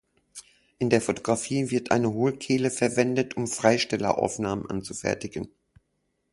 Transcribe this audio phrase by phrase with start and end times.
[0.79, 5.49] In der Fotografie wird eine Hohlkehle verwendet, um Freisteller-Aufnahmen anzufertigen.